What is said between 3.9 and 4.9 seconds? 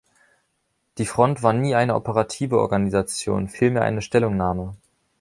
Stellungnahme.